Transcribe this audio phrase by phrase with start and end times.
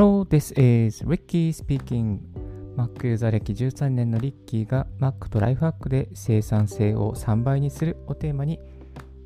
[0.00, 2.20] Hello, this is Ricky speaking.
[2.74, 8.58] Mac ユーザー歴13年のリッキーが Mac とライフハックで生産性を3倍にするをテーマに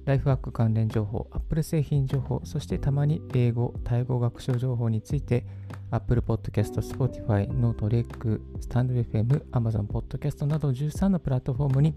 [0.04, 5.46] ライフハック関連情報、Apple 製品情報、そしてたまに英語、タイ語学習情報について
[5.92, 11.95] Apple Podcast、Spotify、Note、REC、StandFM、Amazon Podcast など13のプラットフォームに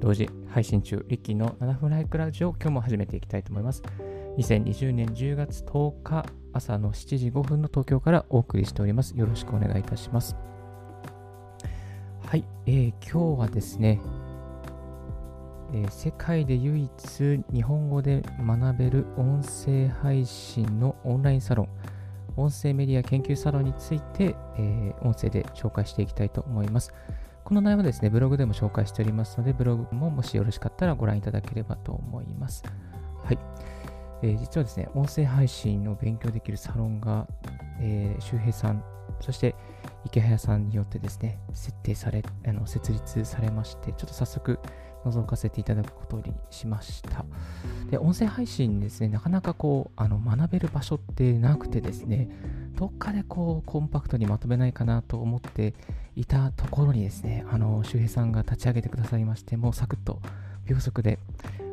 [0.00, 3.82] 同時配信中、リッキーの7分ライクラジオを今日も始めていきたいと思います。
[4.38, 9.16] 2020年10月10日朝の7時5分の東京からお送りしております。
[9.16, 10.36] よろしくお願いいたします。
[12.24, 14.00] はい、えー、今日はですね、
[15.72, 21.68] えー、世界で唯一日本語で学べる音声配信のオンラインサロン、
[22.36, 26.92] 音声メディア研究サロンについて、えー、音声で紹介していきたいと思います。
[27.44, 32.62] この内容はですね、ブログでも紹介しておりますので、ブログももしよろしかったらご覧いただければと思います。
[33.24, 33.38] はい。
[34.22, 37.26] えー、実はですね、音声配信を勉強できるサロンが、
[37.80, 38.82] えー、周平さん、
[39.20, 39.54] そして
[40.04, 44.58] 池早さんによってですね、設定され、あの設立されまして、ちょっと早速
[45.04, 47.24] 覗かせていただくことにしました。
[47.90, 52.28] で、音声配信ですね、なかなかこう、あの学べる場所ってなくてですね、
[52.74, 55.74] どっかでこう、コンパクトにまとめないかなと思って
[56.16, 60.20] いたところにですね、あの、周平さんが立ち上げてくださいまして、もうサクッと
[60.64, 61.18] 秒速で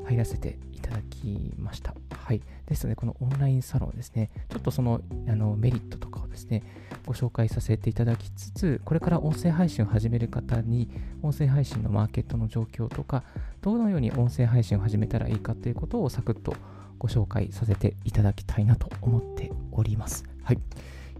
[0.05, 1.95] 入らせていただきました。
[2.11, 2.41] はい。
[2.67, 6.63] ですので、このオンラインサロンですね、ちょっとそのあのメリットとかをですね、
[7.05, 10.89] ご紹介させていただきつつ、これから音声配信を始める方に、
[11.21, 13.23] 音声配信のマーケットの状況とか、
[13.61, 16.55] どのように音声配信を始めたらいいかということをサクッと
[16.97, 20.23] ご紹介させていただきたいなと思っております。
[20.43, 20.55] はい。
[20.55, 20.61] よ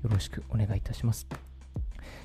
[0.10, 1.28] ろしくお願いいたします。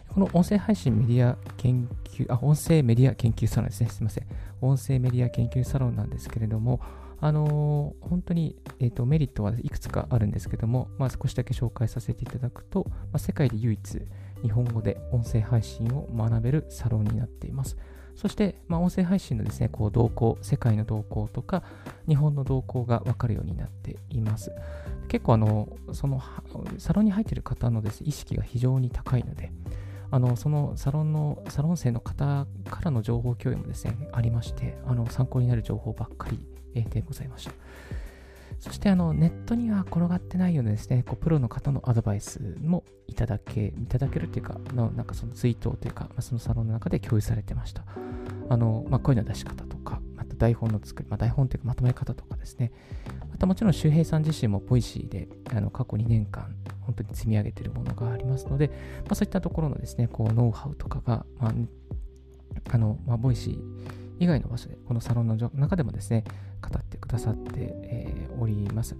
[0.08, 3.88] この音声配信メディア研究、あ、音声メディア研究サロンですね。
[3.88, 4.26] すみません。
[4.60, 6.80] 音声メディア研究サロンなんですけれども、
[7.20, 14.02] あのー、本当に、えーと、メリットはいくつかあるんですけども、まあ、少しだけ紹介させていただくと、まあ、世界で唯一
[14.42, 17.76] 日本語で音声配信を学べるサロンになっています。
[18.16, 21.62] そして、まあ、音声配信のですね、こう動向、世界の動向とか、
[22.08, 24.52] 日本の動向が分かるようになっています。
[25.08, 26.20] 結構、あの、その、
[26.78, 29.52] サロンに入っている方のです、ね、意識が非常に高いので、
[30.10, 37.52] あのそのサロンの、サロン生の方からの情報共有もですね、ありまして、あの参考になる情報ばっかりでございました。
[38.58, 47.84] そしてあのネットには転がってないようなですね、こうプロの方のアドバイスもいただけ、いただけるというか、のなんかそのツイートというか、まあ、そのサロンの中で共有されてました。
[48.48, 50.00] あの、まあ、声の出し方とか、
[50.40, 52.72] 台本の作り、まあ、台本というかまとめ方とかですね、
[53.30, 56.56] またもちろん周平さん自身も Voicy であの過去2年間
[56.90, 58.68] 本当に積み上げているものがありますので、
[59.04, 61.54] まあ、そういったところのですね、こう、ノウハウとかが、まあ、
[62.72, 63.58] あの、まあ、 Voicy
[64.18, 66.24] 以外の場所で、このサロンの中でもですね、
[66.60, 67.50] 語ってくださって、
[67.84, 68.96] えー、おります。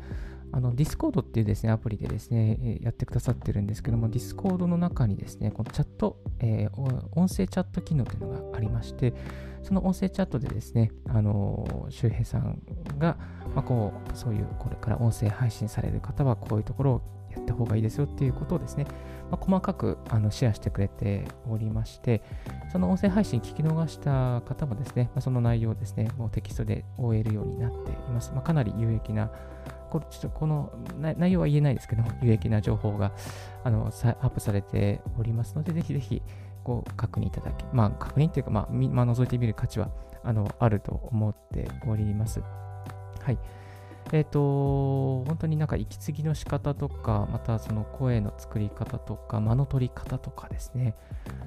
[0.53, 6.81] あの、ディスコードっていうですね、アプリでですね、やってくださってるんですけども、ディスコードの中にですね、このチャット、えー、
[7.13, 9.15] 音声チャット機能というのがありまして、
[9.63, 12.61] その音声チャットでですね、あの、周平さん
[12.99, 13.17] が、
[13.55, 17.03] まあ、こう、そういう、これから音声配信される方は、こういうところを
[17.35, 18.87] やった方がいいですよっていうことをですね、
[19.31, 22.23] まあ、細かくあのシェアしてくれておりまして、
[22.73, 28.33] その音声配信聞き逃した方もですね、まあ、その内容をですね、もうテキストで終えるようになっています。
[28.33, 29.31] まあ、かなり有益な、
[29.91, 33.13] こちょっとこの内容は言えないですけど、有益な情報が
[33.65, 36.23] あのアップされておりますので、ぜひぜひ
[36.65, 39.91] ご確認いただき、まあ、確認というか、まあ、まあ、覗いてみる価値は
[40.23, 42.41] あのあると思っております。
[43.21, 43.39] はい。
[44.13, 50.97] えっ、ー、と、本当になんか息継ぎの仕方とか、またその声の作り方とか、間の取り方とかですね、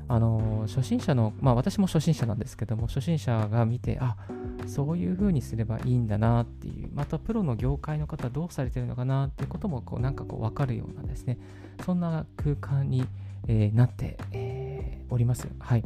[0.08, 4.16] あの、初心者の、まあ私も初心者なんですけども、初心者が見て、あ、
[4.66, 11.38] そういう風にすればいいんだなっていう、またプロの業界の方どうされてるのかなっていうことも、こう、なんかこう、わかるようなですね、
[11.86, 13.06] そんな空間に、
[13.48, 14.63] えー、なって、えー、
[15.10, 15.48] おります。
[15.60, 15.84] はい。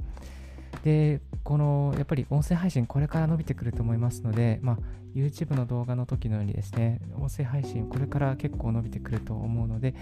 [0.84, 4.78] で、このやっぱり音声配信これから伸びてくると思いますので、まあ、
[5.16, 9.96] YouTube の動画の時のようにですね、音声配信これから結構伸びてくると思うので、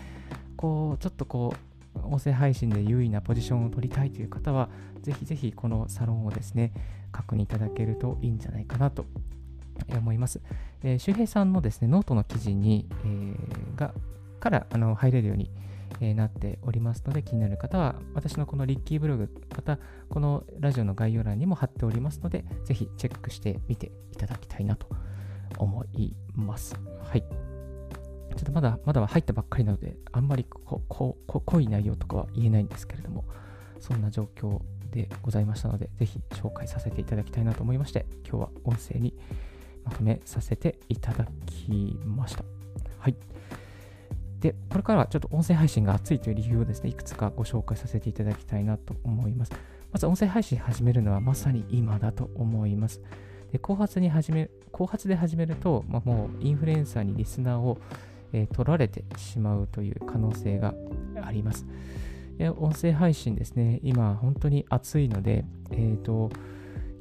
[0.57, 4.69] こう、ちょっとこう、音声配信で優位なポジションを取りたいという方は、
[5.01, 6.73] ぜひぜひこのサロンをですね、
[7.11, 9.05] 確認いただけるといいんじゃないかなと
[9.89, 10.41] 思います。
[10.83, 13.93] えー、周平さんのですね、ノートの記事に、えー、が
[14.39, 15.49] からあの入れるように、
[16.01, 24.87] えー、なっておりますので、気になる方は、私のこのリッキーブログ、またこのラジオの概要欄にも貼っておりますので、ぜひチェックしてみていただきたいなと
[25.57, 26.75] 思います。
[27.03, 27.21] はい。
[27.21, 33.25] ちょっとまだ、まだ入ったばっかりなので、あんまりこここ濃い内容とかは言えないんですけれども、
[33.79, 39.13] そんな状況でございましたので、ぜひ紹介させていただきたいなと思いまして、今日は音声に
[39.83, 42.43] まとめさせていただきました。
[42.97, 43.15] はい。
[44.45, 49.51] で、これからはちょっと音声配信が熱いという理由をですね、いくつかご紹介させていただきたいなと思います。
[49.91, 53.01] まず音声配信始めるのはまさに今だと思います。
[53.51, 57.79] で後発に始め後発で始めると、まあ、もうインフルエンサーにリスナーを、
[58.33, 60.75] えー、取られてしまうという可能性が
[61.23, 61.65] あります。
[62.59, 66.29] 音声配信ですね、今本当に熱いので、えっ、ー、と、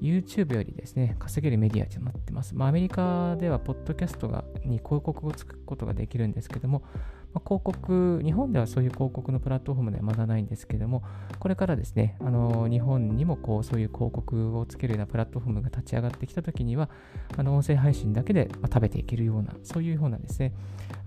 [0.00, 2.54] YouTube よりですね、稼げるメディアとなってます。
[2.54, 6.82] まあ、アメリカでは、ポッドキャストがに広告をつくことができるんですけども、
[7.32, 11.02] まあ、広告、日本ではそういう広告のプラットフォームではまだないんですけども、
[11.40, 16.88] これからですね、あの日本にもこうそういう広告をつけるようなプラットフォームが立ち上がってきたときには、
[17.36, 20.52] あの音声配信だけでま食べていけるような、そういうようなですね、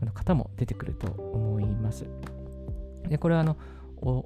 [0.02, 2.06] あの方も出てくると思います。
[3.08, 3.56] で、これはあの、
[4.02, 4.26] お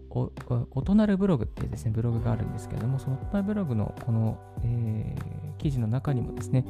[0.71, 6.65] おとなるブログっていうですね、ブログがあるんですけれども、そのおとなるブログのこの、えー、記事の中にもですね、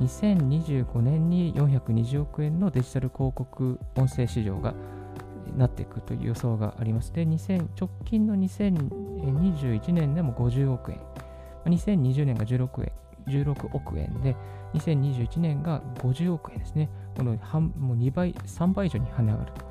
[0.00, 4.74] 2025年に420億円のデジタル広告音声市場が
[5.56, 7.12] なっていくという予想があります。
[7.12, 11.00] で、2000直近の2021年でも50億円、
[11.66, 12.92] 2020年が16億円
[13.26, 14.34] ,16 億円で、
[14.74, 16.90] 2021年が50億円ですね。
[17.16, 19.70] この半もう2倍、3倍以上に跳ね上がると。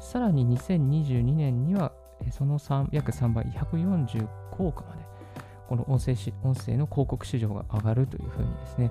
[0.00, 1.92] さらに2022年には
[2.30, 4.28] その3約3倍、145
[4.58, 5.02] 億まで、
[5.68, 6.12] この音声
[6.42, 8.90] 音声の広告市場が上がるというふうにですね、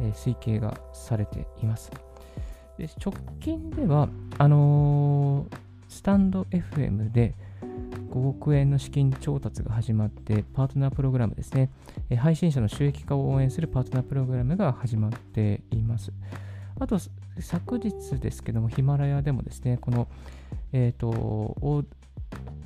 [0.00, 1.90] え、推計がされています。
[2.78, 4.08] で直近では、
[4.38, 5.56] あのー、
[5.88, 7.34] スタンド FM で
[8.10, 11.70] 5億円の資金調達が始まって、パートナープログラムですね、
[12.10, 16.12] え、配信者の収益化を応援するパートナープログラムが始まっています。
[16.78, 16.98] あと、
[17.40, 20.08] 昨日ですけども、ヒマラヤでもですね、この、
[20.72, 21.56] えっ、ー、と、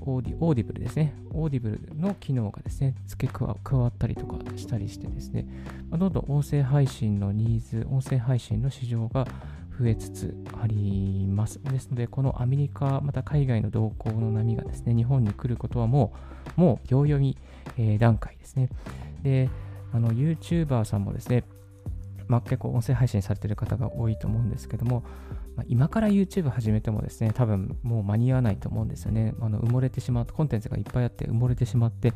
[0.02, 1.14] オーディオーディブルですね。
[1.32, 5.46] オーディブルの機能がですね、付け加わったりとかしたりしてですね、
[5.90, 9.26] まあ、どんどん音声配信のニーズ、音声配信の市場が
[9.78, 11.62] 増えつつあります。
[11.62, 16.12] ですので、このアメリカ、また海外の動向の波がですね、日本に来ることはも
[16.56, 17.37] う、もう秒読み、
[17.76, 18.69] えー、段階ですね。
[19.23, 19.49] で、
[19.93, 21.44] あの、YouTuber さんもですね、
[22.28, 25.02] まあ、結構音声配信されてる方が多いと思うんですけども、
[25.56, 29.35] まあ、今から YouTube 始めてもですね、多分もう間に合わないと思うんですよね。
[29.41, 32.12] あの埋もれてしまう、コンテンツがいっぱいあって埋もれてしまって、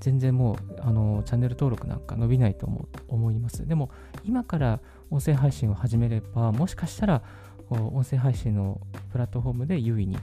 [0.00, 3.66] 全然もうあのチャンネル登録なんか伸びないと思思います。
[3.66, 3.90] でも、
[4.24, 4.80] 今から
[5.10, 7.22] 音声配信を始めれば、もしかしたら
[7.70, 8.80] 音声配信の
[9.12, 10.16] プラットフォームで優位に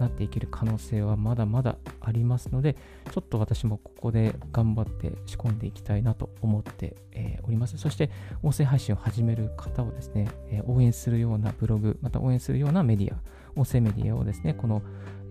[0.00, 2.74] なっていける可能性はまだまだありますので、
[3.12, 7.76] ちょっと私もここで頑張って仕込んでいきたいなと思って、えー、おります。
[7.78, 8.10] そして、
[8.42, 13.18] 音声配信を始める方をですね、えー、応援するようなブログ、また応援するようなメディア、
[13.54, 14.82] 音声メディアをですね、この、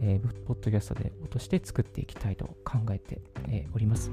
[0.01, 4.12] えー、ポッドキャストで落として作っていきたいと考えて、えおります。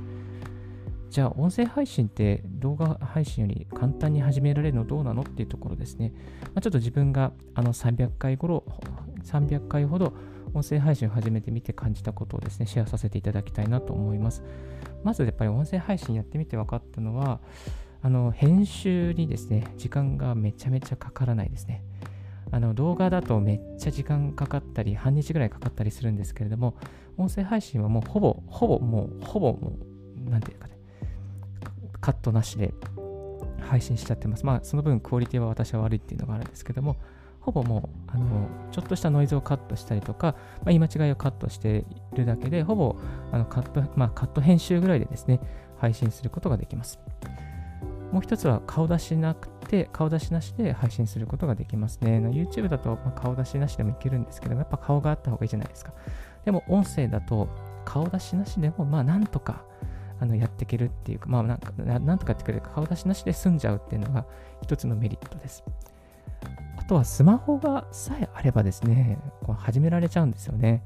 [1.11, 6.13] じゃあ、音声配信って動画配信より簡単に始められるのどうなのっていうところですね。
[6.47, 8.65] まあ、ちょっと自分があの300回頃、
[9.25, 10.15] 300回ほど
[10.57, 14.43] 音声配信を始めてみて感じたことをですね、シェアさせていただきたいなと思います。
[15.05, 17.41] まずやっぱり音声配信やってみて分かったのは、
[18.03, 21.85] あの、編集にですね、時間がめちゃめちゃかからないですね。
[22.53, 26.75] あの動画だとめっちゃ時間かかったり、半日ぐらいかかったりするんですけれども、
[27.19, 29.77] 音声配信はもうほぼ、ほぼもう、ほぼも
[30.27, 30.79] う、なんていうかね、
[32.01, 32.73] カットなしで
[33.61, 34.47] 配信しちゃってます。
[34.47, 36.97] まあ、その分クオリティは私は悪いっていうのがあるんですけども、
[37.47, 42.97] ほぼもう、あの、ちょっとしたノイズをカットしたりとか、まあ、言い間違いをカットしているだけで、ほぼ、
[43.31, 45.39] あの、カット、まあ、カット編集ぐらいでですね、
[45.79, 46.99] 配信することができます。
[48.11, 52.19] もう一つは顔出しなくて、顔出しなしで配信することができますね。
[52.19, 55.93] YouTube だとま顔出しなしでもいけるんですけども、やっぱ顔があった方がいいじゃないですか。
[56.45, 57.49] でも音声だと
[57.85, 59.63] 顔出しなしでも、まあなんとか
[60.19, 64.25] あのやっていけるっていうか、まあなんかなんとかやってくれる顔出しなしで済んじゃうっていうのが
[64.63, 65.63] 一つのメリットです。
[66.87, 70.83] とはスマホがさえあればですね、こう始められちゃうんですよね。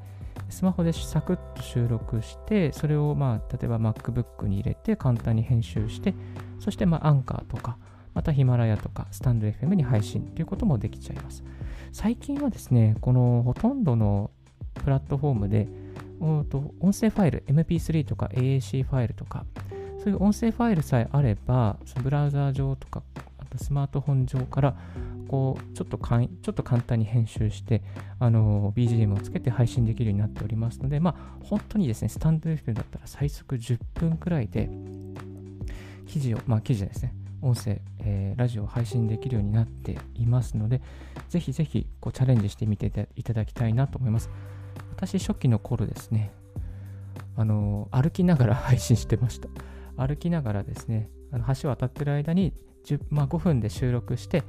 [0.48, 6.14] スマホでサクッと収録して、それをまあ例えば MacBook に入れて簡単に編集して、
[6.58, 7.76] そしてまあアンカーとか、
[8.14, 11.44] またヒマラヤとかスタンド FM に配信ということもできちゃいます。
[11.92, 14.30] 最近はですね、このほとんどの
[14.74, 15.68] プラットフォームで、
[16.20, 16.44] 音
[16.92, 19.44] 声ファイル、MP3 とか AAC ファイルとか、
[19.98, 23.02] そういう音声ファイルさえあれば、ブラウザー上とか、
[23.38, 24.76] あとスマートフォン上から
[25.30, 27.84] こうちょっとかんちょっと簡単に編集して
[28.18, 34.68] あの BGM をつけて配信できるようになっておりますので、まあ、本当にですね、スタンド FM だったら最速10分くらいで
[36.08, 40.82] 記事を、まあ記事ですね、音声、えー、ラジオを配信できるようになっていますので、
[41.28, 44.30] ぜひぜひこうチャレンジしてみていただきたいなと思います。
[44.90, 46.32] 私、初期の頃ですね、
[47.36, 49.48] あの歩きながら配信してました。
[49.96, 52.52] 歩きながらですね、あの橋渡ってる間に
[53.10, 54.42] まあ、5分で収録して、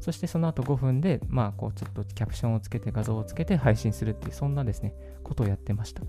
[0.00, 6.02] そしてその後5分で、まあ、こうちょっとキャプションをつけて画像をつけて配信するっていう、そんなですね、ことをやってました。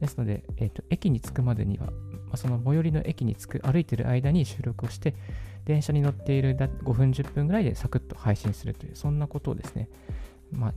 [0.00, 1.92] ですので、えーと、駅に着くまでには、ま
[2.32, 5.14] あ、その最寄りの駅に着く、歩いてる間に収録をして、
[5.64, 9.88] 電車に乗っている5分、10分ぐらいでサクッと配信するという、そんなことをですね、
[10.50, 10.74] まあ、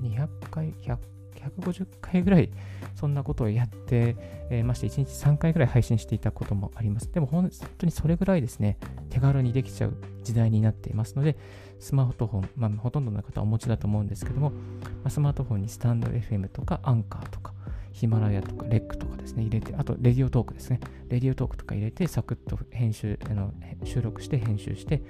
[0.00, 0.98] 200, 回、100
[1.36, 2.50] 150回ぐらい
[2.94, 4.16] そんなことをやって
[4.50, 7.12] えまして、1日3回ぐらい配信していたこともあります。
[7.12, 8.78] でも本当にそれぐらいですね、
[9.10, 11.36] 手軽にできちゃう時代になっていますので、
[11.78, 14.56] スマートフォン、まあ、ほとんどの方はお持ちだと思うんですけども、ま
[15.04, 17.52] あ、スマートフォンにスタンド FM とかアンカーとか、
[17.92, 23.52] ヒマラヤとかレックとかですね、入れて、あとレディオトークですね、レディオトークとか入れて、サクッと編集、あの
[23.84, 25.02] 収録して編集して、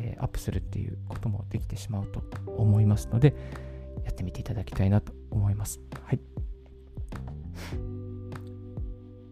[0.00, 2.22] えー、アップするっていうこともできてしまうと
[2.56, 3.34] 思いますので、
[4.06, 5.80] やってみていただきたいなと思います。
[6.04, 6.20] はい。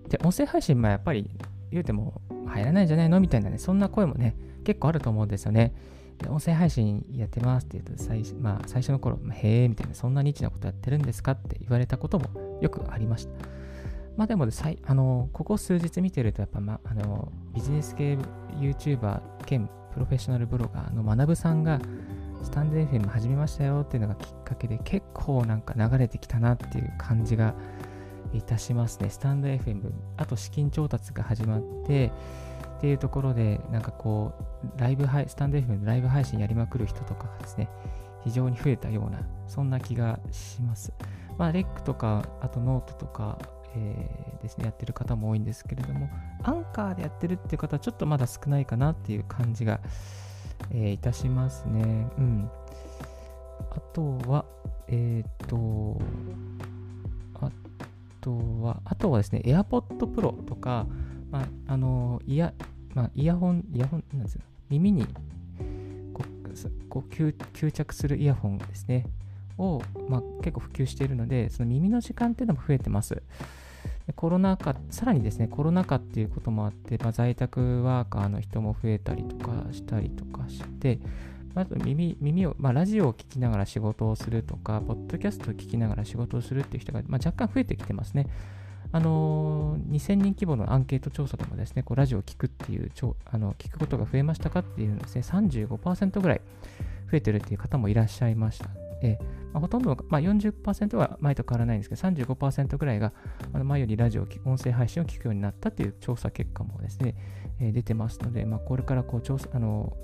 [0.08, 1.30] で、音声配信、まあやっぱり
[1.70, 5.74] 言うても入らないんじゃないのみたいなね、そんな声もね、結構あると思うんですよね。
[6.18, 13.30] で音声配信やってますって言うと最,、まあ、最初の頃、へえみたいな、そんなニッチなことやってるんですかって言われたこともよくありました。
[14.16, 18.16] まあでもあの、ここ数日見てると、やっぱ、ま、あのビジネス系
[18.60, 21.80] YouTuber 兼プロフェッショナルブロガーの学さんが、
[22.44, 27.54] スタンド FM 始めましたよっていうのがきっかけで結構なんか流れてきたなっていう感じが
[28.34, 29.08] いたしますね。
[29.08, 32.12] スタンド FM、あと資金調達が始まって
[32.76, 34.34] っていうところでなんかこ
[34.76, 37.70] うライブ配スタンド FM のライブ配信やりまくる人とかがですね
[38.24, 40.92] 非常に増えたようなそんな気がします。
[41.38, 43.38] まあレックとかあとノートとか
[43.76, 46.08] えー、ですね、やってる方も多いんですけれども、
[46.44, 49.80] アンカーでやってるっていう方はちょっとまだ少ないかなっていう感じが
[50.70, 52.08] えー、いたしますね。
[52.18, 52.50] うん。
[53.70, 54.44] あとは、
[54.88, 56.00] えっ、ー、と、
[57.40, 57.50] あ
[58.20, 60.86] とは、あとはですね、AirPod Pro とか、
[61.30, 62.52] まあ、あの、イヤ、
[62.94, 64.42] まあ、イヤホン、イヤホン、なんですよ。
[64.70, 65.06] 耳に
[66.14, 69.06] こうこう吸吸着するイヤホンですね。
[69.58, 73.22] を、まあ、結構普及しているので、その耳の時間っていうのも増えてます。
[74.12, 81.00] コロナ禍、さらにですね、コロナ禍っていうこともあって、まあ、在宅ワーカーの人も増えたりとかしたりとかして、
[81.54, 88.26] あと耳耳を、まあ、ラジオを聴きながら仕事をするとか、ポッドキャストを聞きながら仕事をするっていう人が、まあ、若干増えてきてますね。
[88.92, 92.92] あのー、2000人規模のアンケート調査でもですね、こうラジオを聞くっていう
[93.24, 96.40] あの、聞くことが増えましたかっていうのですね、35%ぐらい
[97.10, 98.83] 増えてるっていう方もいらっしゃいました。
[99.02, 99.18] え
[99.52, 102.00] まあ、ほとんど、まあ40%、は前と変わらないんですけど、
[102.34, 103.12] 35%ぐらいが
[103.52, 107.14] あの前よりラジオ、音声配信を聞くようになったという調査結果もですね、
[107.60, 109.96] えー、出てますので、まあ、これからこう調査あの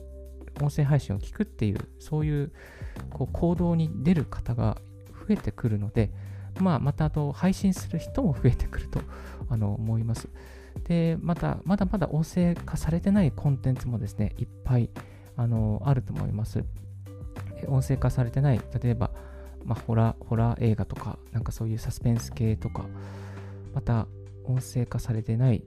[0.61, 2.53] 音声配信を聞くっていう、そういう
[3.11, 4.77] こう行動に出る方が
[5.29, 6.13] 増えてくるので、
[6.61, 9.01] まあ、またあと配信する人も増えてくると
[9.49, 10.29] あの思います。
[10.85, 14.91] で、また、まだまだ音声化されてないコンテンツもですね、いっぱい
[15.37, 16.65] あのあると思います。
[17.69, 19.11] 音声化されてない、例えば、
[19.65, 22.85] まあ、ホラ、ホラー映画とか、なんかそういうサスペンス系とか、
[23.75, 24.07] また
[24.45, 25.65] 音声化されてない、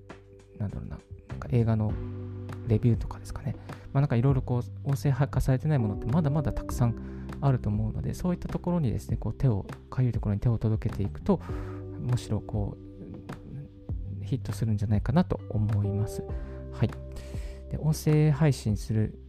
[0.57, 0.97] なんだろうな、
[1.29, 1.93] なんか映画の
[2.67, 3.55] レビューとかですかね。
[3.91, 6.95] まあ、なんかいろいろこう、音声化されてないものってまだまだたくさん
[7.41, 11.39] あると思うので、そういったところにですね、こう手を、かゆいところに手を届けていくと、
[11.99, 16.23] むしろこう、ヒットするんじゃないかなと思います。
[16.71, 16.89] はい。
[17.69, 19.19] で音声配信する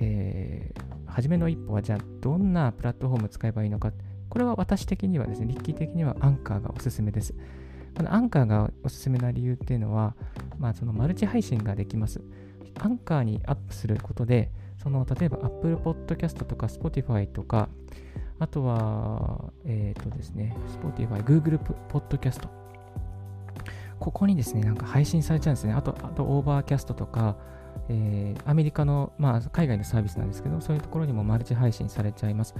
[0.00, 3.92] えー、初めの一歩はじゃあどんなプラットフォーム使えばいいのか。
[4.28, 7.34] これは私的にはですね、リッキー的にはアンカーがおすすめです。
[7.96, 10.14] このアンカーがおすすめな理由っていうのは、
[10.58, 12.20] まあ、そのマルチ配信ができます。
[12.78, 14.50] アンカーにアップすることで、
[14.82, 17.68] その例えば Apple Podcast とか Spotify とか、
[18.38, 22.48] あとは、えっ、ー、とですね、Spotify、Google Podcast。
[23.98, 25.74] ここにですね、なんか配信されちゃうんですね。
[25.74, 27.36] あと、あと、オーバーキャストとか、
[27.88, 32.54] えー、アメリカの、まあ、海外のサービスなんですけど、そういうところにもマルチ配信されちゃいます。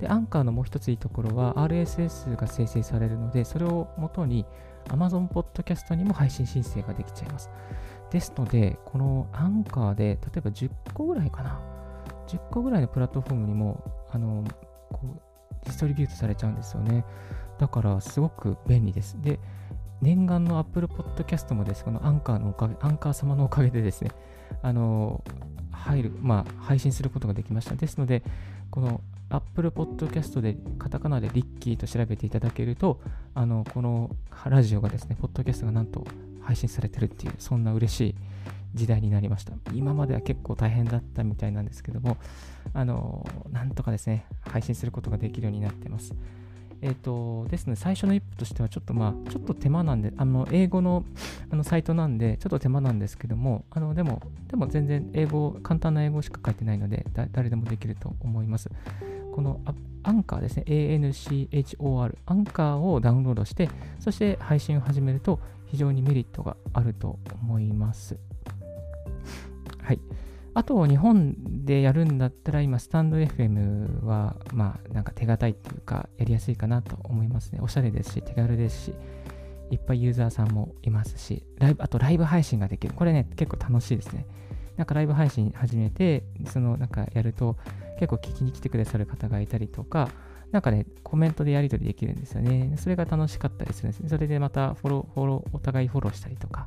[0.00, 4.46] で、アンカーのもう一ついいところは RSS が生成されるので、それをもとに
[4.86, 7.50] Amazon Podcast にも配信申請ができちゃいます。
[8.10, 11.60] ですので、このアンカーで、例えば10個ぐらいかな、
[12.26, 14.44] 10個ぐらいのプラットフォームにも、あの、
[14.90, 15.20] こう、
[15.64, 17.04] ディストリビュートされちゃうんですよね。
[17.58, 19.20] だから、すごく便利です。
[19.20, 19.38] で、
[20.00, 24.10] 念願の Apple Podcast もです、このアンカーのおかげ、アンカー様のおかげでですね、
[24.62, 25.24] あの、
[25.72, 27.74] 入る、まあ、配信することができました。
[27.74, 28.22] ですので、
[28.70, 33.00] この Apple Podcast でカタカナでリッキーと調べていただけると、
[33.34, 34.10] あの、この
[34.44, 36.06] ラジオがですね、ポッドキャストがなんと
[36.42, 38.14] 配信されてるっていう、そんな嬉しい
[38.74, 39.52] 時代になりました。
[39.72, 42.16] 今までは結構大変だったみたいなんですけども、
[42.74, 46.14] あの、なんとかですね、配信することができるようになってます。
[46.82, 51.04] えっ、ー、と、ですので、最初の一歩としては、ちょっとまあ、ちょっと手間なんで、あの、英語の
[51.50, 58.70] あのサイトなんで、ちょっと手間なんですけども、あの、でも、でも全然英語、簡単な英語しか書いてないので、誰でもできると思います。
[59.34, 59.60] この
[60.02, 63.68] アンカーですね、ANCHOR、アンカーをダウンロードして、
[63.98, 68.18] そして配信を始めると、非常にメリットがあると思います。
[69.82, 70.00] はい。
[70.52, 77.60] あと、日本でやるんだったら、今、スタンド FM は、まあ、なんか手堅いっていうか、やりやすいかなと思いますね。
[77.62, 78.94] おしゃれですし、手軽ですし、
[79.70, 82.94] いっぱいユーザーさんもいますし、ライブ、あとライブ配信ができる。
[82.94, 84.26] これね、結構楽しいですね。
[84.76, 87.56] なんかライブ配信始めて、その、なんかやると、
[88.00, 90.08] 結構聞きに来てくださる方がいたりとか、
[90.50, 92.74] なんかね、コメントでやり取りできるんですよね。
[92.76, 94.08] それが楽しかったりするんですね。
[94.08, 96.66] それでまたフォロー、フォロー、お互いフォローしたりとか、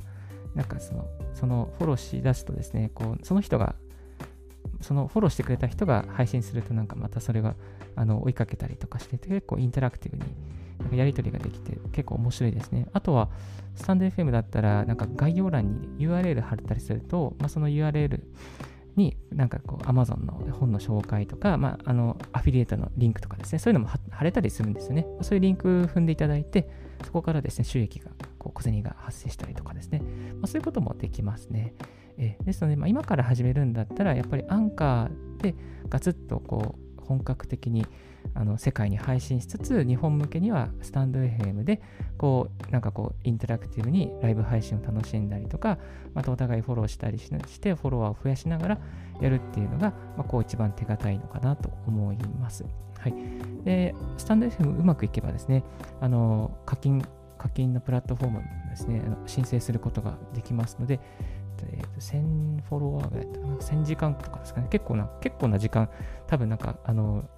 [0.54, 3.74] なんかその、そのフォローしだすとですね、こう、その人が、
[4.80, 7.54] そのフォローしてくれた人が配信するとなんかまたそれが
[7.96, 10.24] あの追いかけたりとかしてて結構インタラクティブに
[10.78, 12.88] なんかやり取りができて結構面白いですね。
[12.92, 13.30] あとは
[13.76, 18.20] スタンド FM だったらなんか概要欄に URL 貼ったりすると、まあ、その URL
[18.96, 25.06] になんかこう Amazon の本の紹介とか、まあ、あのアフィリエイトのリンクとかですね、そういうのも貼れたりするんですよね。
[25.22, 26.68] そういうリンク踏んでいただいて、
[27.04, 28.10] そこからですね、収益が、
[28.44, 30.00] こう小銭が発生したりとかですね、
[30.34, 31.74] まあ、そういうこともできますね。
[32.18, 35.54] え、ですので、まあ、今から始めるんだったら、やっぱりアンカーで
[35.88, 37.86] ガツッとこう本格的に
[38.34, 41.80] あの世界に配信しつつ、日本向けにはスタンド FM で、
[42.18, 45.78] こう、なんかこう、インタラクティブにライブ配信を楽しんだりとか、
[46.12, 48.78] またお互いフォローしたりして、フォロワーを増やしながら
[49.20, 52.64] やるっていうのが、まあ、こう一番手堅いのかなと思います。
[52.98, 53.14] はい。
[53.64, 55.64] で、スタンド FM うまくいけばですね、
[56.00, 57.04] あの、課金、
[57.44, 60.98] 課金のプラットフォームですね、あの申請することができますので、
[61.62, 65.90] えー、と1000フォロワーぐらいだったか、1000時間とかですかね、結構な、結構な時間、
[66.26, 67.28] 多分なんか、あの、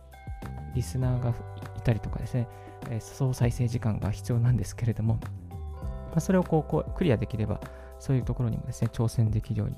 [0.76, 1.30] リスナーが
[1.76, 2.46] いたりとかですね、
[2.88, 7.60] えー、総再生時間が必要なんですけれども、まあ、それをこうこうクリアできれば、
[7.98, 9.76] そういうところにもですね、挑戦できるように、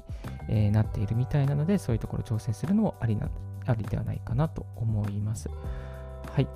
[0.50, 3.30] えー、なっているみたいなので、そういうところ挑戦するのもありな
[3.64, 5.48] ありではないかなと思います。
[6.34, 6.46] はい。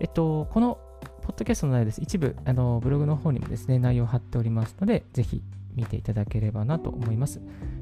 [0.00, 0.78] えっと、この
[1.26, 2.00] ポッドキャストの内容です。
[2.00, 5.42] 一部、あのブログの方にもですね、内容を貼っておりますので、ぜひ
[5.74, 7.40] 見ていただければなと思います。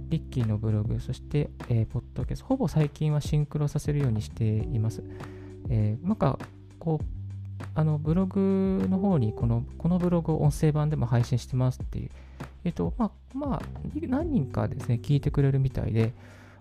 [0.08, 5.02] リッキーのブログ、そして、えー、ポッドキャスト、ほぼ最近はシンクロさせるようにしています。
[5.68, 6.38] えー、なんか、
[6.78, 7.04] こう、
[7.74, 12.10] あの、ブログの方にこの、このブログを音声版でも配信してますっていう、
[12.64, 13.62] えっ、ー、と、まあ、まあ、
[14.08, 16.14] 何人かですね、聞いてくれるみたいで、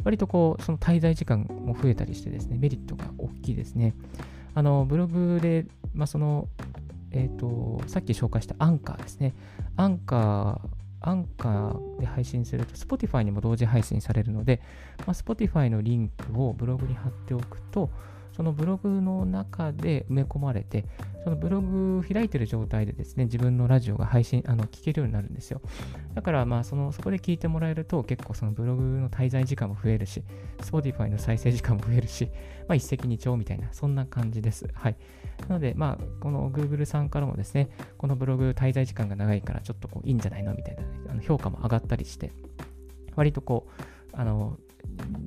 [0.04, 3.94] 割とこう、その滞在時間も増えたりしてですね、メリットが大きいですね。
[4.56, 6.48] あの、ブログで、まあ、その、
[7.14, 9.34] えっ、ー、と、さっき紹介したアンカーですね。
[9.76, 14.62] アンカーアンカーで配信すると Spotify にも同時配信されるので、
[15.00, 17.90] まあ、Spotify のリンクをブログに貼っておくと、
[18.36, 20.86] そのブログの中で埋め込まれて、
[21.24, 25.62] そのブログ開いてる状態でですね、自分のラジオが配信、あの、聞けるようになるんですよ。
[26.16, 30.24] だから、まあ、その、そこで聞いてもらえると、結構そのブログの滞在時間も増えるし、
[30.60, 32.26] Spotify の再生時間も増えるし、
[32.68, 34.68] まあ、一石二鳥みたいな、そんな感じです。
[34.74, 34.98] はい。
[35.48, 40.54] なので、まあ、この Google さんからもですね、このブログ滞在時間が長いから、ちょっとこう、いいんじゃないの？
[40.56, 42.32] みたいな、あの評価も上がったりして、
[43.16, 44.58] 割とこう、あの、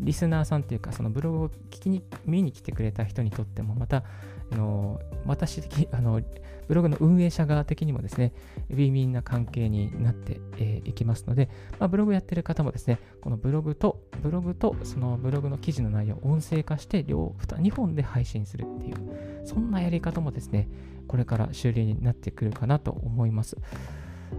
[0.01, 4.05] リスナーさんっていうか、そのブログを聞きに、見に来てくれた人にとっても、また、
[4.53, 6.21] あの私的、あの、
[6.69, 8.33] ブログの運営者側的にもですね、
[8.71, 18.97] ウィンウィンな関係になってえー、いきますので、まあ、ブログやってる方もですね、このブログと、ブログとそのブログの記事の内容を音声化して両、2本で配信するっていう、
[19.45, 20.69] そんなやり方もですね、
[21.09, 23.57] これから主流になってくるかなと思います。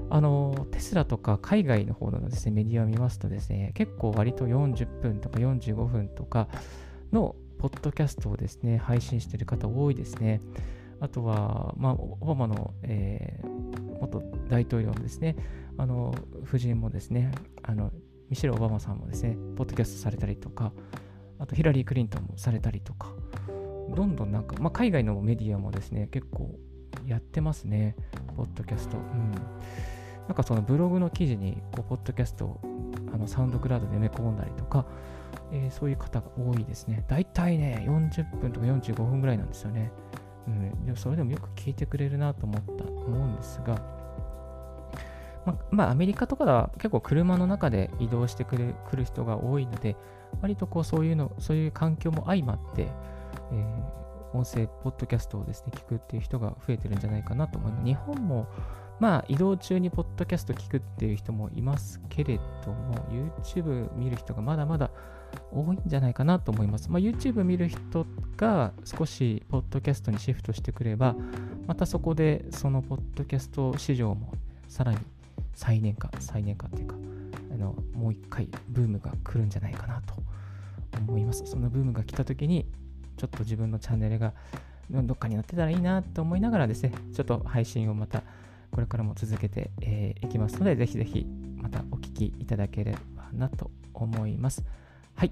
[0.10, 6.48] あの、テスラとか海外の方のですね、メディアを見ますとですね、結構割と40分とか45分とか
[7.12, 10.42] のポッドキャストをですね、配信している方多いですね。
[11.00, 15.36] あとは、まあ、オバマの、えー、元大統領のですね、
[15.78, 17.32] あの、夫人もですね、
[17.64, 17.92] あの、
[18.30, 20.74] ミシェル・オバマさんもですね、ポッドキャストされたりとか、
[21.40, 23.14] あとヒラリー・クリントンもされたりとか、
[23.96, 26.56] どんどんなんか、まあ、海外のメディアもですね、結構
[27.08, 27.96] やってますね、
[28.36, 28.98] ポッドキャスト。
[28.98, 29.32] うん。
[30.28, 32.60] なんかそのブログの記事に、こう、ポッドキャストを
[33.14, 34.86] あのサウンドクラウドで埋め込んだりとか、
[35.54, 37.06] えー、そういう方が多いですね。
[37.08, 39.92] だいたいね、40分とか45分ぐらいなんですよね。
[40.48, 43.82] うん、でもそれでもよく聞いてくれるなと思った、思うんですが、
[45.46, 49.96] ままあ、アメリカとかでは結構車の中で移動してくる来る人が多いので、
[50.42, 52.88] 割とこうそういうの、そういう環境も相まって、
[53.54, 57.86] えー音声、ポッドキャストをですね、聞くっていう人が増えてるんじゃないかなと思います。
[57.86, 58.48] 日本も、
[59.00, 62.96] まあ、移動中にポッドキャスト聞くっていう人もいますけれども、
[63.42, 64.90] YouTube 見る人がまだまだ
[65.52, 66.92] 多いんじゃないかなと思います。
[66.92, 68.06] まあ、YouTube 見る人
[68.38, 71.16] が少しポッドキャストにシフトしてくれば、
[71.68, 74.34] またそこでそのポッドキャスト市場も
[74.68, 75.00] さらに
[75.54, 76.96] 再燃化、再燃化っていうか、
[77.52, 80.16] あのもう一回ブームが来るんじゃないかなと
[80.98, 81.46] 思います。
[81.46, 82.66] そのブームが来た時に、
[83.18, 84.34] ちょっと自分のチャンネルが
[84.90, 88.24] どっかになってたらいいなと思いながらですね、ちょっと配信をまた
[88.72, 91.26] これからも続けて、えー、きますので、ぜひぜひ
[91.58, 94.64] またお聞きいただければなと思います。
[95.16, 95.32] はい。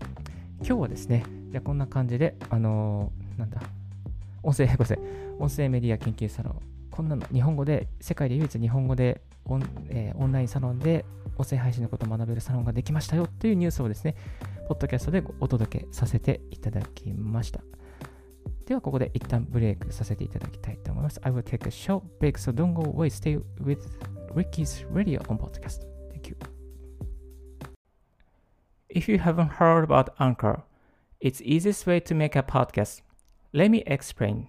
[0.59, 3.61] 今日はですね、じゃこんな感じで、あのー、なんだ、
[4.41, 4.99] 音声、ごめんなさい、
[5.39, 6.61] 音声メディア研究サロン、
[6.95, 11.03] こんなの日本語で、世界で唯一日本語でオン,、えー、オンラインサロンで
[11.37, 14.15] 音声配信のことを学べるサロンができましたよっていうニュースをですね、
[14.69, 17.59] ポッドキャストでお届けさせていただきました。
[18.65, 21.19] では、ここで一旦ブレイクさせていただきたいと思います。
[21.23, 23.09] I will take a short break, so don't go away.
[23.09, 23.79] Stay with
[24.33, 25.81] Ricky's Radio on podcast.
[26.11, 26.37] Thank you.
[28.87, 30.61] If you haven't heard about Anchor,
[31.19, 33.01] it's easiest way to make a podcast.
[33.51, 34.47] Let me explain.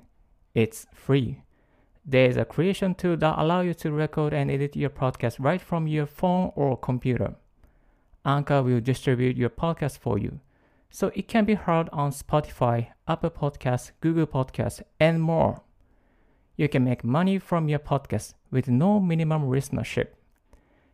[0.54, 1.45] It's free.
[2.09, 5.61] There is a creation tool that allows you to record and edit your podcast right
[5.61, 7.35] from your phone or computer.
[8.25, 10.38] Anchor will distribute your podcast for you,
[10.88, 15.62] so it can be heard on Spotify, Apple Podcasts, Google Podcasts, and more.
[16.57, 20.09] You can make money from your podcast with no minimum listenership.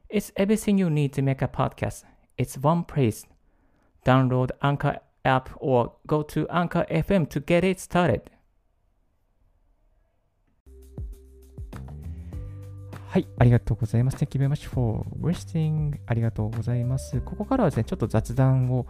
[0.09, 2.05] It's everything you need to make a podcast.
[2.39, 3.27] It's one place
[4.07, 8.31] Download Anchor app or go to Anchor FM to get it started.
[13.13, 14.17] はい、ありがとうございます。
[14.17, 15.99] Thank you very much for listening.
[16.07, 17.21] ありがとうございます。
[17.21, 18.87] ここからはですね、ちょっと雑談を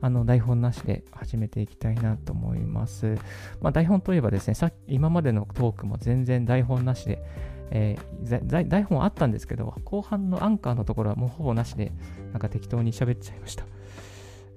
[0.00, 3.16] あの台本なしで始めていきたいなと思います。
[3.60, 7.22] まあ、台本といえばですね、さ今までのトークも全然台本なしで、
[7.70, 11.92] えー、台本あったんですけど、後半のアンカーのところはもうほぼなしで、
[12.32, 13.66] なんか適当に喋っちゃいました。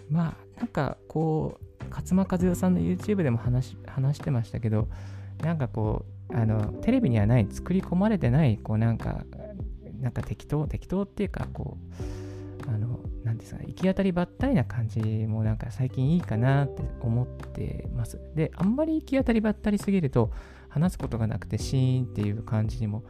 [0.10, 4.88] まあなんかこう勝間和代さんの YouTube でも話話してましたけど
[5.44, 9.24] なんかこうあのテレビにはない作り込まれてないこうなんか
[10.00, 11.78] なんか適当適当っていうかこ
[12.66, 18.20] うあの何ですかね行き当たりばったりな感じもなんか最近いいかなって思ってます。
[18.36, 20.32] であんまり行き当たりばったりすぎると
[20.70, 23.04] 話すことがなくてシーンっていう感じにも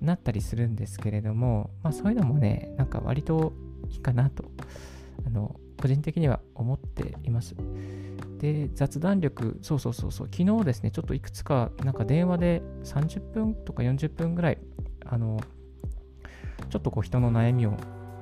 [0.00, 3.54] なったりするんですけれどもまあそういうのもねなんか割と
[3.90, 4.44] いいかなと
[5.28, 7.54] あの個人的には思っています。
[8.38, 14.58] で、雑談力、そうそうそうそう、昨日ですね、ちょっといくつか、なんか電話で30分とか40分ぐらい、
[15.04, 15.38] あの、
[16.70, 17.72] ちょっとこう人の悩みを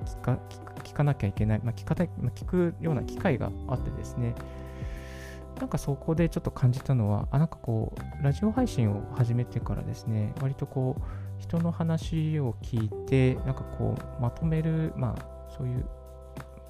[0.04, 0.38] 聞か
[0.82, 4.34] 聞かなきゃいけない、まあ、聞かたまあ、聞くような機会があってですね、
[5.60, 11.02] なんかそこでちょっと感じたのは、あ、なんかこう、ラジオ配信を始めてからですね、割とこう、
[11.38, 15.86] 人の話を聞いて、なんかこう、まとめる、まあ、そういう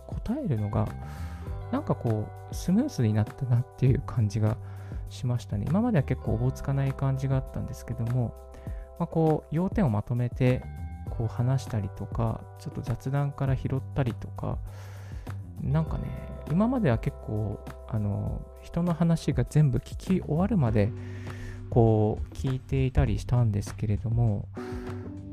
[0.07, 0.89] 答えるのが、
[1.73, 4.57] なんかこう、スムーズになったなっていう感じが
[5.09, 5.67] しましたね。
[5.69, 8.35] 今までは結構おぼつかない感じがあったんですけども、
[8.99, 10.63] まあ、こう、要点をまとめて、
[11.11, 14.59] こう話したりとか、ちょっと雑談から拾ったりとか、
[15.63, 16.05] なんかね、
[16.51, 20.93] 今までは結構、あの、人の話が全部聞き終わるまで、
[21.71, 24.49] こう、聞いていたりしたんですけれども、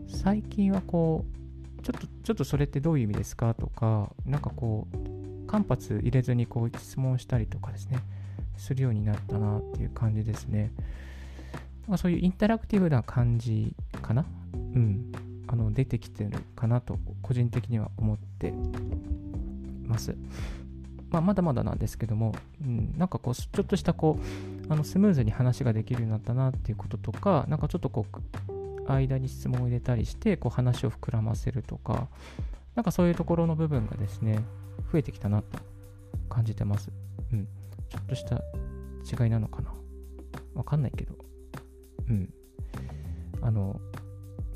[0.07, 1.42] 最近はこう、
[1.83, 7.99] ちょっと、ちょっとそれってどういう意味ですかとか、なんかこう、間髪入れずにこう質問したりとかですね、
[8.57, 10.71] するようになったなっていう感じですね。
[11.87, 14.25] まあ、そういうインタラクティブな感じかな？
[14.53, 15.11] うん。
[15.47, 18.53] あの、出てきてるかなと、個人的には思って
[19.85, 20.15] ます。
[21.11, 28.52] まあ、まだまだなんですけども、うん、なんかこう、ちょっとしたこう、あのスムーズに話ができるようになったなっていうこととか、なんかちょっとこう、
[28.87, 32.07] 間に質問を入れたりして、こう話を膨らませるとか、
[32.75, 34.43] なんかそういうところの部分がですね、
[34.91, 35.59] 増えてきたなと
[36.29, 36.91] 感じてます。
[37.31, 37.47] うん。
[37.89, 38.41] ちょっとした
[39.23, 39.73] 違いなのかな。
[40.55, 41.15] わかんないけど。
[42.09, 42.33] うん。
[43.41, 43.79] あの、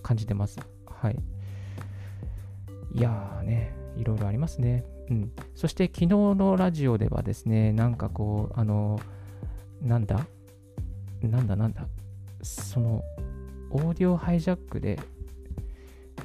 [0.02, 0.60] 感じてます。
[0.86, 1.20] はい。
[2.94, 4.84] いやーね、いろいろありますね。
[5.10, 5.32] うん。
[5.54, 9.00] そして昨日のラジオではですね、なんかこう、あの、
[9.82, 10.26] なんだ？
[11.22, 11.88] なんだなんだ？
[12.42, 13.04] その、
[13.71, 14.99] オーディオハイジャックで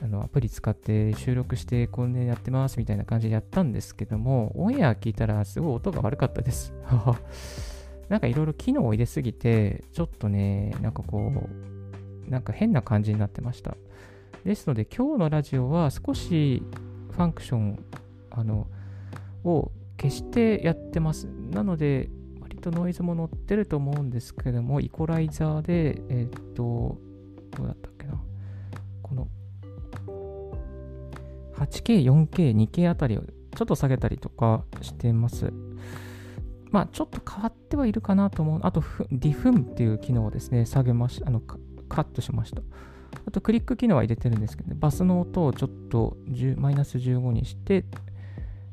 [0.03, 6.73] あのアプリ使って収録してこんでやってますみたいな感じでやったんですけども、オンエア聞いたらすごい音が悪かったです。
[8.09, 11.49] なんかいろいろ機能を入れすぎて、ちょっとね、なんかこ
[12.27, 13.77] う、なんか変な感じになってました。
[14.45, 16.65] ですので今日のラジオは少し
[17.11, 17.85] ファンクション
[18.31, 18.67] あの
[19.45, 21.29] を消してやってます。
[21.53, 26.99] なので、割とノイズも乗ってると思うんですけども、イコライザーで、えっ、と、
[27.57, 28.21] どうだったっけな。
[29.03, 29.29] この
[31.57, 35.53] 8K、4K、2K あたりをちょっと下げたりとかしてます。
[36.71, 38.61] まあ、ちょっと変わってはいるかなと思う。
[38.63, 41.59] あと、ディフンっていう機能をですね、下げましあのカ
[42.01, 42.63] ットしました。
[43.27, 46.17] あと、クリック機能は入れてるんですけど、ね、バスの音をちょっと
[46.57, 47.85] マイナス15にして、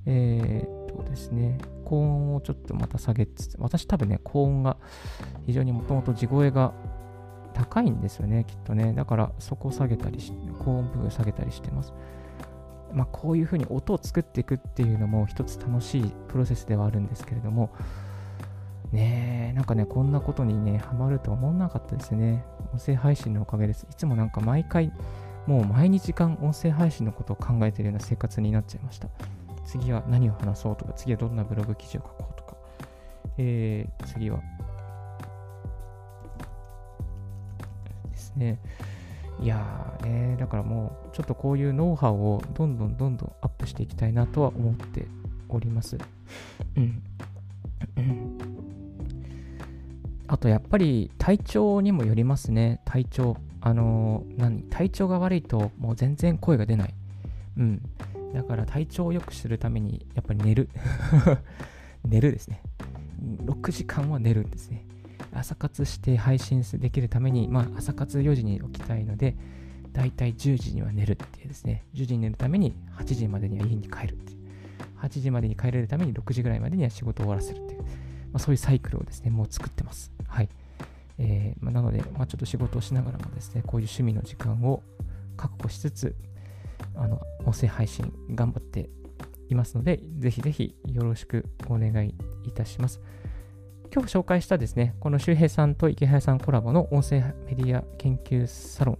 [0.05, 4.77] えー、っとですね、高音をちょっとまた下げつつ、私多分ね、高音が
[5.45, 6.73] 非常にもともと地声が
[7.59, 8.93] 高いんですよね、きっとね。
[8.93, 11.93] だからそこを下げたりして、高音部下げたりしてます。
[12.93, 17.69] まあ、こういうふうに音を作っていくっていうのも一つ楽しいプロセスではあるんですけれども、
[18.91, 22.43] ねえ、なんかね、こんなことにね、ハマると思わなかったですね。
[22.73, 23.85] 音声配信のおかげです。
[23.91, 24.91] いつもなんか毎回、
[25.45, 29.09] もう毎日間音声配信のことを考えているような生活になっちゃいました。
[29.65, 32.55] 次は何を話そうとか、次はどんなブログ記事を書こうとか、
[33.37, 34.39] えー、次は、
[38.39, 38.59] ね。
[39.41, 45.05] いやーね、だからもう、ちょっとこういうノウハウをどんどんどんどんアップしていきたいなとは思って
[45.47, 45.97] おります。
[46.75, 47.01] うん。
[50.27, 52.81] あとやっぱり体調にもよりますね。
[52.85, 53.37] 体調。
[53.61, 54.61] あのー、何？
[54.63, 56.93] 体調が悪いともう全然声が出ない。
[57.57, 57.81] うん。
[58.33, 60.69] だから体調を良くするためにやっぱり寝る。
[62.05, 62.61] 寝るですね。
[63.45, 64.85] 6時間は寝るんですね。
[65.33, 69.35] 朝活して配信できるために、まあ、朝活4時に起きたいので、
[69.93, 74.39] だいたい10時には寝るっていうですね、10時に寝るために8時までには家に帰るっていう、
[75.01, 77.87] 8時までに帰れるために6時ぐらいまでには仕事を終わらせるっていう、ま
[78.33, 80.11] あ、そういうサイクルをですね、もう作ってます。
[80.27, 80.49] はい。
[81.17, 84.83] えーまあ、なので、まあ、ちょっと仕事をしながらもですね、こういう趣味の時間を
[85.35, 86.15] 確保しつつ、
[86.95, 88.89] あの、音声配信頑張って
[89.49, 92.15] いますので、ぜひぜひよろしくお願い
[92.45, 93.01] いたします。
[93.91, 98.97] 今日紹介したですね、この周平さんと池早さんコラボの音声メディア研究サロン、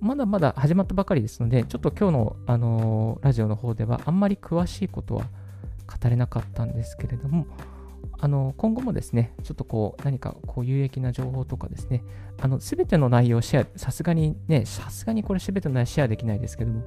[0.00, 5.24] まだまだ始まったばかりですので、ちょっと今日の、あのー、ラジオの方ではあんまり詳しいことは
[5.86, 7.46] 語れなかったんですけれども、
[8.20, 12.04] あの今後もですね、ちょっとこう何かこう有益な情報とかですね、
[12.38, 16.82] あの全ての内容をシェア、さすがにね、さすがにこれ全ての内容シェアできないですけども、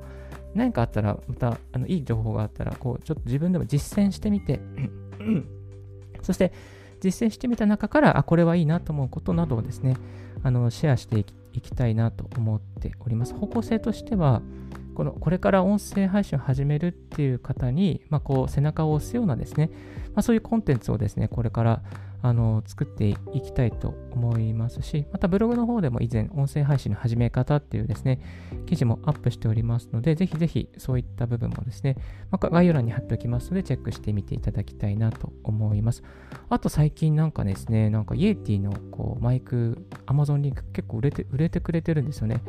[0.53, 4.59] 何かあったら、またあのいい情報があったら、こうちょっと自分でも実践してみて、
[6.21, 6.53] そして
[7.01, 9.97] 実践してみた中から、あ、これはいいなと思うことなどをですね、
[10.43, 13.33] あのシェアしていきたいなと思っております。
[13.33, 14.41] 方向性としては、
[14.95, 19.71] このこれから音声配信を始めるっていう方に、まあ、こう背中を押すようなですね、
[20.07, 21.81] まあ、そういうコンテンツをですね、これから
[22.23, 28.21] あの作っていきたいと思いますし、またブログの方でも以前、音声配信の始め方っていうですね、
[28.67, 31.95] 記事もアップしておりますので、ぜひぜひそういった部分もですね、
[32.29, 36.03] まあ、概要欄に貼っておきますので、チェックしてみていただきたいなと思います。
[36.49, 42.41] あと最近なんかですね、なんかイエティのこうマイク、Amazon リンク結構売れて売れてくれてるんですよね。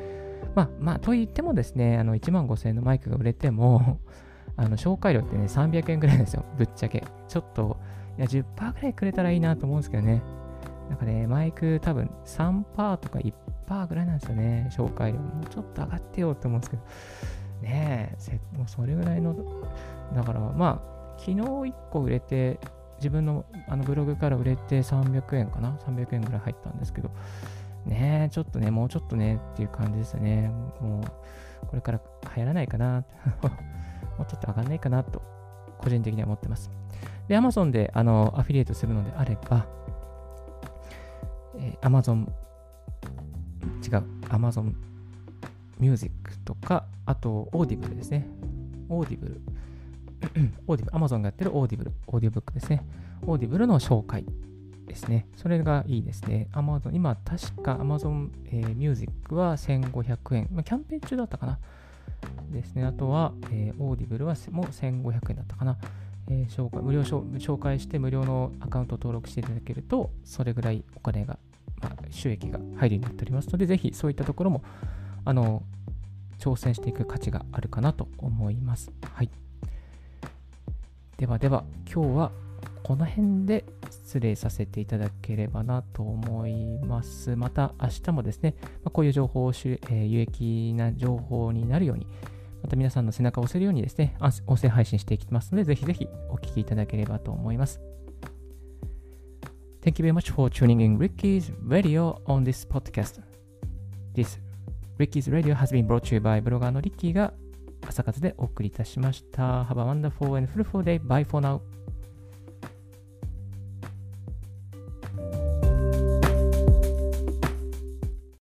[0.55, 4.01] まあ、まあ、と言ってもですね、あの1万5000円のマイクが売れても、
[4.57, 7.05] あの紹介料ってね、300円ぐらいですよ、ぶっちゃけ。
[7.29, 7.79] ちょっと、
[8.19, 10.23] いや、10%ぐらいくれたらいいなと思うんですけどね。
[10.89, 15.19] なんかね、マイク多分3%とか1%ぐらいなんですよね、紹介料。
[15.19, 16.83] もうちょっと上がってよって思うんですけど。
[17.63, 19.35] ねえ、もうそれぐらいの、
[20.15, 22.59] だからまあ、昨日1個売れて、
[22.97, 27.11] 自分のあのブログから売れて300円かな ?300 円ぐらい入ったんですけど、
[27.87, 30.51] ねえ、ちょっとね、もうちょっとねっていう感じですね。
[30.81, 32.01] もう、これから
[32.37, 33.05] 流行らないかな。
[34.19, 35.23] もうちょっと上がんないかなと、
[35.83, 36.71] 個人的には思ってます。
[37.29, 39.67] で、Amazon であのアフィリエイトするのであれば、
[41.59, 42.29] えー、Amazon、
[43.87, 44.75] 違う、Amazon
[45.79, 48.27] Music とか、あと Audible ですね。
[48.89, 49.41] Audible。
[50.67, 52.85] オーディブ Amazon がやってるオーディブル、オーディオブックですね。
[53.27, 54.25] オーディブルの紹介
[54.87, 55.27] ですね。
[55.37, 56.49] それがいいですね。
[56.53, 60.63] Amazon、今、確か Amazon、えー、Music は1500円、ま。
[60.63, 61.59] キャンペーン中だったかな。
[62.51, 62.85] ですね。
[62.85, 65.77] あとは、えー、Audible はもう1500円だったかな。
[66.29, 71.39] えー、紹介無料紹介して無料のアカウントを登録していただけると、それぐらいお金が、
[71.81, 74.63] まあ、収益が入るようになっておりますので、ぜひそういったところも、
[75.25, 75.63] あの、
[76.39, 78.91] 挑戦していく価値があるかなと思います。
[79.15, 79.31] はい。
[81.17, 82.33] ではでは、今日は
[82.83, 87.37] この辺で失礼させていただければなと思います。
[87.37, 92.07] また明日もですね、ま、こういう情報を、えー、有益な情報になるように、
[92.63, 94.17] また皆さんの背中を押せるようにですね、
[94.47, 97.81] 音声配信していきますので、ぜひぜひお聞きいただければと思います。
[99.83, 103.21] Thank you very much for tuning in Ricky's Radio on this podcast.
[104.15, 104.39] This
[104.99, 107.33] Ricky's Radio has been brought to you by ブロガーのリッキーが
[107.89, 109.65] 朝活でお送りいたしました。
[109.65, 111.01] Have a wonderful and fruitful day.
[111.01, 111.61] Bye for now.